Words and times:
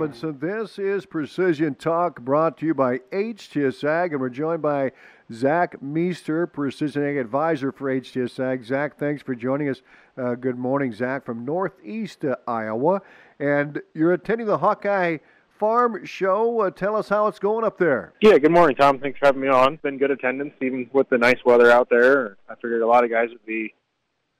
Robinson. 0.00 0.38
This 0.38 0.78
is 0.78 1.04
Precision 1.04 1.74
Talk 1.74 2.22
brought 2.22 2.56
to 2.58 2.66
you 2.66 2.72
by 2.72 3.00
HTS 3.12 3.84
Ag, 3.84 4.12
and 4.12 4.20
we're 4.22 4.30
joined 4.30 4.62
by 4.62 4.92
Zach 5.30 5.82
Meester, 5.82 6.46
Precision 6.46 7.04
Ag 7.04 7.18
Advisor 7.18 7.70
for 7.70 7.90
HTS 7.90 8.40
Ag. 8.40 8.64
Zach, 8.64 8.96
thanks 8.96 9.22
for 9.22 9.34
joining 9.34 9.68
us. 9.68 9.82
Uh, 10.16 10.36
good 10.36 10.56
morning, 10.56 10.90
Zach, 10.90 11.26
from 11.26 11.44
Northeast 11.44 12.24
uh, 12.24 12.36
Iowa. 12.48 13.02
And 13.38 13.82
you're 13.92 14.14
attending 14.14 14.46
the 14.46 14.56
Hawkeye 14.56 15.18
Farm 15.58 16.06
Show. 16.06 16.60
Uh, 16.62 16.70
tell 16.70 16.96
us 16.96 17.10
how 17.10 17.26
it's 17.26 17.38
going 17.38 17.66
up 17.66 17.76
there. 17.76 18.14
Yeah, 18.22 18.38
good 18.38 18.52
morning, 18.52 18.76
Tom. 18.76 19.00
Thanks 19.00 19.18
for 19.18 19.26
having 19.26 19.42
me 19.42 19.48
on. 19.48 19.74
It's 19.74 19.82
been 19.82 19.98
good 19.98 20.10
attendance, 20.10 20.54
even 20.62 20.88
with 20.94 21.10
the 21.10 21.18
nice 21.18 21.44
weather 21.44 21.70
out 21.70 21.90
there. 21.90 22.38
I 22.48 22.54
figured 22.54 22.80
a 22.80 22.86
lot 22.86 23.04
of 23.04 23.10
guys 23.10 23.28
would 23.28 23.44
be 23.44 23.74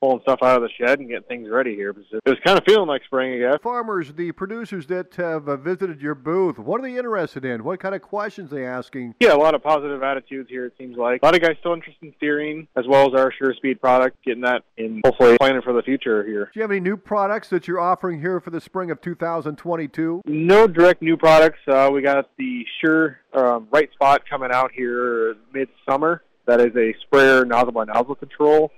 pulling 0.00 0.20
stuff 0.22 0.38
out 0.42 0.56
of 0.56 0.62
the 0.62 0.70
shed 0.78 0.98
and 0.98 1.08
getting 1.08 1.24
things 1.24 1.48
ready 1.50 1.74
here. 1.74 1.90
It 1.90 2.28
was 2.28 2.38
kind 2.44 2.58
of 2.58 2.64
feeling 2.64 2.88
like 2.88 3.04
spring, 3.04 3.34
I 3.34 3.50
guess. 3.50 3.58
Farmers, 3.62 4.12
the 4.14 4.32
producers 4.32 4.86
that 4.86 5.14
have 5.16 5.48
uh, 5.48 5.56
visited 5.56 6.00
your 6.00 6.14
booth, 6.14 6.58
what 6.58 6.80
are 6.80 6.82
they 6.82 6.96
interested 6.96 7.44
in? 7.44 7.64
What 7.64 7.80
kind 7.80 7.94
of 7.94 8.02
questions 8.02 8.52
are 8.52 8.56
they 8.56 8.66
asking? 8.66 9.14
Yeah, 9.20 9.34
a 9.34 9.36
lot 9.36 9.54
of 9.54 9.62
positive 9.62 10.02
attitudes 10.02 10.48
here, 10.48 10.66
it 10.66 10.74
seems 10.78 10.96
like. 10.96 11.22
A 11.22 11.26
lot 11.26 11.34
of 11.34 11.42
guys 11.42 11.56
still 11.60 11.74
interested 11.74 12.02
in 12.02 12.14
steering, 12.16 12.66
as 12.76 12.86
well 12.88 13.08
as 13.08 13.18
our 13.18 13.32
Sure 13.32 13.54
Speed 13.54 13.80
product, 13.80 14.16
getting 14.24 14.42
that 14.42 14.62
in 14.76 15.02
hopefully 15.04 15.36
planning 15.38 15.62
for 15.62 15.72
the 15.72 15.82
future 15.82 16.24
here. 16.24 16.46
Do 16.46 16.50
you 16.54 16.62
have 16.62 16.70
any 16.70 16.80
new 16.80 16.96
products 16.96 17.48
that 17.50 17.68
you're 17.68 17.80
offering 17.80 18.20
here 18.20 18.40
for 18.40 18.50
the 18.50 18.60
spring 18.60 18.90
of 18.90 19.00
2022? 19.00 20.22
No 20.26 20.66
direct 20.66 21.02
new 21.02 21.16
products. 21.16 21.58
Uh, 21.68 21.90
we 21.92 22.02
got 22.02 22.30
the 22.38 22.64
Sure 22.80 23.20
um, 23.34 23.68
Right 23.70 23.92
Spot 23.92 24.22
coming 24.28 24.50
out 24.52 24.72
here 24.72 25.36
midsummer. 25.52 26.22
That 26.46 26.60
is 26.60 26.74
a 26.74 26.94
sprayer 27.02 27.44
nozzle 27.44 27.72
by 27.72 27.84
nozzle 27.84 28.14
control 28.14 28.72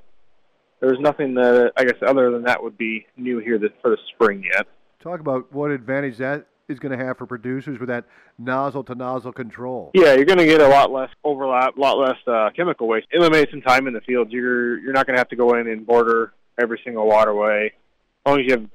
there's 0.83 0.99
nothing 0.99 1.35
that 1.35 1.73
I 1.77 1.85
guess 1.85 1.95
other 2.07 2.31
than 2.33 2.43
that 2.43 2.63
would 2.63 2.77
be 2.77 3.07
new 3.17 3.39
here 3.39 3.57
this, 3.57 3.71
for 3.81 3.91
the 3.91 3.99
spring 4.13 4.43
yet. 4.45 4.67
Talk 5.01 5.21
about 5.21 5.53
what 5.53 5.71
advantage 5.71 6.19
that 6.19 6.47
is 6.69 6.81
going 6.81 6.97
to 6.97 7.03
have 7.03 7.17
for 7.19 7.27
producers 7.27 7.79
with 7.79 7.89
that 7.89 8.05
nozzle 8.37 8.83
to 8.85 8.95
nozzle 8.95 9.33
control. 9.33 9.93
Yeah, 9.95 10.15
you're 10.15 10.25
going 10.25 10.39
to 10.39 10.47
get 10.47 10.61
a 10.61 10.69
lot 10.69 10.91
less 10.91 11.11
overlap, 11.23 11.77
a 11.77 11.81
lot 11.81 11.99
less 11.99 12.17
uh, 12.27 12.51
chemical 12.55 12.89
waste. 12.89 13.07
Eliminate 13.13 13.49
some 13.51 13.63
time 13.63 13.87
in 13.87 13.95
the 13.95 14.01
field. 14.01 14.33
You're 14.33 14.79
you're 14.81 14.93
not 14.93 15.07
going 15.07 15.15
to 15.15 15.21
have 15.21 15.29
to 15.29 15.37
go 15.37 15.55
in 15.55 15.69
and 15.69 15.87
border 15.87 16.35
every 16.61 16.81
single 16.85 17.07
waterway. 17.07 17.73
As 18.27 18.31
long 18.31 18.41
as 18.41 18.47
you 18.47 18.53
have 18.53 18.67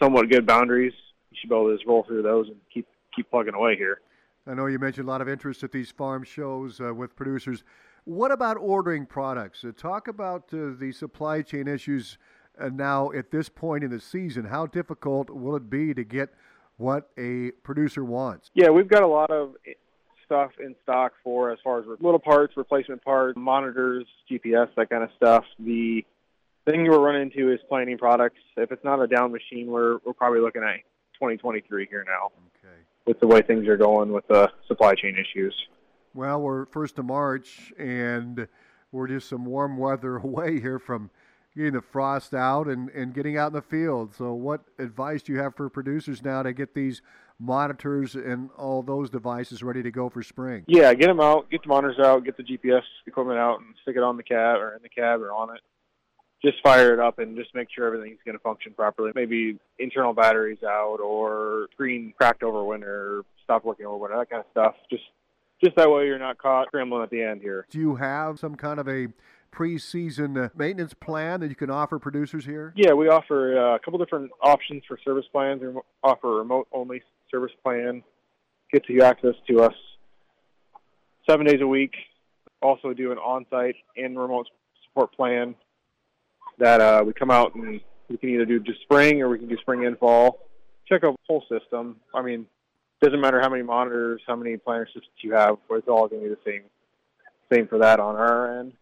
somewhat 0.00 0.30
good 0.30 0.46
boundaries, 0.46 0.92
you 1.30 1.38
should 1.40 1.48
be 1.48 1.56
able 1.56 1.70
to 1.70 1.76
just 1.76 1.86
roll 1.86 2.04
through 2.04 2.22
those 2.22 2.48
and 2.48 2.56
keep 2.72 2.86
keep 3.14 3.30
plugging 3.30 3.54
away 3.54 3.76
here. 3.76 4.00
I 4.46 4.54
know 4.54 4.66
you 4.66 4.78
mentioned 4.78 5.08
a 5.08 5.10
lot 5.10 5.20
of 5.20 5.28
interest 5.28 5.64
at 5.64 5.72
these 5.72 5.90
farm 5.90 6.22
shows 6.22 6.80
uh, 6.80 6.94
with 6.94 7.16
producers. 7.16 7.64
What 8.04 8.30
about 8.30 8.56
ordering 8.58 9.04
products? 9.04 9.64
Uh, 9.64 9.72
talk 9.76 10.06
about 10.06 10.44
uh, 10.52 10.70
the 10.78 10.92
supply 10.92 11.42
chain 11.42 11.66
issues 11.66 12.16
uh, 12.60 12.68
now 12.68 13.10
at 13.10 13.32
this 13.32 13.48
point 13.48 13.82
in 13.82 13.90
the 13.90 13.98
season. 13.98 14.44
How 14.44 14.66
difficult 14.66 15.30
will 15.30 15.56
it 15.56 15.68
be 15.68 15.92
to 15.94 16.04
get 16.04 16.28
what 16.76 17.10
a 17.18 17.50
producer 17.64 18.04
wants? 18.04 18.50
Yeah, 18.54 18.70
we've 18.70 18.88
got 18.88 19.02
a 19.02 19.08
lot 19.08 19.30
of 19.30 19.56
stuff 20.24 20.52
in 20.60 20.76
stock 20.84 21.12
for 21.24 21.50
as 21.50 21.58
far 21.64 21.80
as 21.80 21.86
little 22.00 22.20
parts, 22.20 22.56
replacement 22.56 23.02
parts, 23.02 23.36
monitors, 23.36 24.06
GPS, 24.30 24.68
that 24.76 24.90
kind 24.90 25.02
of 25.02 25.10
stuff. 25.16 25.44
The 25.58 26.04
thing 26.66 26.84
we're 26.84 27.00
running 27.00 27.22
into 27.22 27.52
is 27.52 27.58
planning 27.68 27.98
products. 27.98 28.40
If 28.56 28.70
it's 28.70 28.84
not 28.84 29.02
a 29.02 29.08
down 29.08 29.32
machine, 29.32 29.66
we're 29.66 29.98
we're 30.04 30.12
probably 30.12 30.40
looking 30.40 30.62
at 30.62 30.76
2023 31.14 31.86
here 31.90 32.04
now. 32.06 32.30
Okay. 32.58 32.76
With 33.06 33.20
the 33.20 33.26
way 33.26 33.42
things 33.42 33.68
are 33.68 33.76
going 33.76 34.12
with 34.12 34.26
the 34.26 34.50
supply 34.66 34.94
chain 34.94 35.14
issues. 35.14 35.54
Well, 36.14 36.40
we're 36.40 36.66
first 36.66 36.98
of 36.98 37.04
March, 37.04 37.72
and 37.78 38.48
we're 38.90 39.06
just 39.06 39.28
some 39.28 39.44
warm 39.44 39.76
weather 39.76 40.16
away 40.24 40.60
here 40.60 40.78
from 40.78 41.10
getting 41.56 41.72
the 41.72 41.82
frost 41.82 42.34
out 42.34 42.66
and, 42.66 42.90
and 42.90 43.14
getting 43.14 43.36
out 43.36 43.48
in 43.48 43.52
the 43.54 43.62
field. 43.62 44.14
So, 44.14 44.32
what 44.32 44.62
advice 44.78 45.22
do 45.22 45.32
you 45.32 45.38
have 45.38 45.54
for 45.54 45.68
producers 45.68 46.22
now 46.22 46.42
to 46.42 46.52
get 46.52 46.74
these 46.74 47.02
monitors 47.38 48.14
and 48.14 48.50
all 48.56 48.82
those 48.82 49.10
devices 49.10 49.62
ready 49.62 49.82
to 49.82 49.90
go 49.90 50.08
for 50.08 50.22
spring? 50.22 50.64
Yeah, 50.66 50.92
get 50.94 51.06
them 51.06 51.20
out, 51.20 51.50
get 51.50 51.62
the 51.62 51.68
monitors 51.68 51.98
out, 51.98 52.24
get 52.24 52.36
the 52.36 52.42
GPS 52.42 52.82
equipment 53.06 53.38
out, 53.38 53.60
and 53.60 53.74
stick 53.82 53.96
it 53.96 54.02
on 54.02 54.16
the 54.16 54.22
cab 54.22 54.58
or 54.58 54.74
in 54.74 54.82
the 54.82 54.88
cab 54.88 55.20
or 55.20 55.32
on 55.32 55.54
it. 55.54 55.60
Just 56.42 56.62
fire 56.62 56.92
it 56.92 57.00
up 57.00 57.18
and 57.18 57.36
just 57.36 57.54
make 57.54 57.68
sure 57.74 57.86
everything's 57.86 58.18
going 58.24 58.36
to 58.36 58.42
function 58.42 58.72
properly. 58.72 59.10
Maybe 59.14 59.58
internal 59.78 60.12
batteries 60.12 60.62
out 60.62 60.98
or 61.00 61.68
screen 61.72 62.12
cracked 62.16 62.42
over 62.42 62.62
winter, 62.62 63.24
stopped 63.42 63.64
working 63.64 63.86
over 63.86 63.96
winter, 63.96 64.18
that 64.18 64.30
kind 64.30 64.40
of 64.40 64.50
stuff. 64.50 64.74
Just 64.90 65.04
just 65.64 65.74
that 65.76 65.90
way 65.90 66.06
you're 66.06 66.18
not 66.18 66.36
caught 66.36 66.66
scrambling 66.68 67.02
at 67.02 67.10
the 67.10 67.22
end 67.22 67.40
here. 67.40 67.66
Do 67.70 67.78
you 67.78 67.96
have 67.96 68.38
some 68.38 68.54
kind 68.56 68.78
of 68.78 68.86
a 68.86 69.08
preseason 69.50 70.44
uh, 70.44 70.48
maintenance 70.54 70.92
plan 70.92 71.40
that 71.40 71.48
you 71.48 71.56
can 71.56 71.70
offer 71.70 71.98
producers 71.98 72.44
here? 72.44 72.74
Yeah, 72.76 72.92
we 72.92 73.08
offer 73.08 73.58
uh, 73.58 73.76
a 73.76 73.78
couple 73.78 73.98
different 73.98 74.30
options 74.42 74.82
for 74.86 74.98
service 75.02 75.24
plans. 75.32 75.62
We 75.62 75.68
offer 76.02 76.34
a 76.34 76.38
remote 76.40 76.68
only 76.72 77.02
service 77.30 77.52
plan, 77.64 78.02
gets 78.70 78.88
you 78.88 79.02
access 79.02 79.34
to 79.48 79.62
us 79.62 79.74
seven 81.28 81.46
days 81.46 81.60
a 81.62 81.66
week. 81.66 81.94
Also 82.60 82.92
do 82.92 83.12
an 83.12 83.18
on-site 83.18 83.76
and 83.96 84.18
remote 84.18 84.46
support 84.84 85.12
plan 85.14 85.54
that 86.58 86.80
uh, 86.80 87.02
we 87.04 87.12
come 87.12 87.30
out 87.30 87.54
and 87.54 87.80
we 88.08 88.16
can 88.16 88.30
either 88.30 88.44
do 88.44 88.60
just 88.60 88.80
spring 88.82 89.22
or 89.22 89.28
we 89.28 89.38
can 89.38 89.48
do 89.48 89.56
spring 89.58 89.84
and 89.86 89.98
fall. 89.98 90.40
Check 90.88 91.04
out 91.04 91.12
the 91.12 91.18
whole 91.26 91.44
system. 91.48 91.96
I 92.14 92.22
mean, 92.22 92.46
doesn't 93.02 93.20
matter 93.20 93.40
how 93.40 93.48
many 93.48 93.62
monitors, 93.62 94.22
how 94.26 94.36
many 94.36 94.56
planter 94.56 94.86
systems 94.86 95.12
you 95.20 95.34
have, 95.34 95.58
it's 95.70 95.88
all 95.88 96.08
going 96.08 96.22
to 96.22 96.28
be 96.28 96.34
the 96.34 96.50
same. 96.50 96.62
Same 97.52 97.68
for 97.68 97.78
that 97.78 98.00
on 98.00 98.16
our 98.16 98.60
end. 98.60 98.72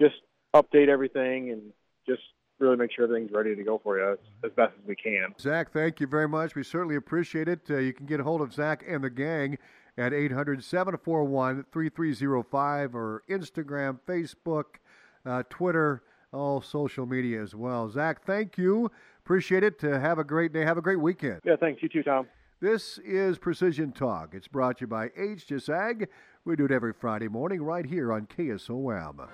Just 0.00 0.14
update 0.54 0.88
everything 0.88 1.50
and 1.50 1.62
just 2.06 2.22
really 2.58 2.76
make 2.76 2.92
sure 2.92 3.04
everything's 3.04 3.32
ready 3.32 3.54
to 3.54 3.62
go 3.62 3.80
for 3.82 3.98
you 3.98 4.12
as, 4.12 4.18
as 4.44 4.50
best 4.52 4.72
as 4.80 4.88
we 4.88 4.94
can. 4.94 5.34
Zach, 5.38 5.72
thank 5.72 6.00
you 6.00 6.06
very 6.06 6.28
much. 6.28 6.54
We 6.54 6.62
certainly 6.62 6.96
appreciate 6.96 7.48
it. 7.48 7.60
Uh, 7.68 7.78
you 7.78 7.92
can 7.92 8.06
get 8.06 8.20
a 8.20 8.22
hold 8.22 8.40
of 8.40 8.54
Zach 8.54 8.84
and 8.86 9.02
the 9.02 9.10
gang 9.10 9.58
at 9.98 10.12
800 10.12 10.64
741 10.64 11.66
3305 11.72 12.94
or 12.94 13.22
Instagram, 13.28 13.98
Facebook, 14.06 14.64
uh, 15.26 15.42
Twitter, 15.50 16.02
all 16.34 16.60
social 16.60 17.06
media 17.06 17.42
as 17.42 17.54
well. 17.54 17.88
Zach, 17.88 18.24
thank 18.24 18.58
you. 18.58 18.90
Appreciate 19.24 19.62
it. 19.62 19.82
Uh, 19.82 19.98
have 19.98 20.18
a 20.18 20.24
great 20.24 20.52
day. 20.52 20.64
Have 20.64 20.76
a 20.76 20.82
great 20.82 21.00
weekend. 21.00 21.40
Yeah, 21.44 21.56
thanks. 21.56 21.82
You 21.82 21.88
too, 21.88 22.02
Tom. 22.02 22.26
This 22.60 22.98
is 22.98 23.38
Precision 23.38 23.92
Talk. 23.92 24.34
It's 24.34 24.48
brought 24.48 24.78
to 24.78 24.82
you 24.82 24.86
by 24.86 25.08
HTS 25.10 25.68
Ag. 25.68 26.08
We 26.44 26.56
do 26.56 26.66
it 26.66 26.70
every 26.70 26.92
Friday 26.92 27.28
morning 27.28 27.62
right 27.62 27.86
here 27.86 28.12
on 28.12 28.26
KSOM. 28.26 29.28